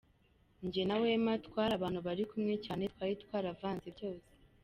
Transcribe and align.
Njye 0.65 0.83
na 0.89 0.95
Wema 1.03 1.31
twari 1.45 1.71
abantu 1.75 1.99
bari 2.07 2.23
kumwe 2.31 2.53
cyane, 2.65 2.83
twari 2.93 3.13
twaravanze 3.23 3.87
byose. 3.95 4.27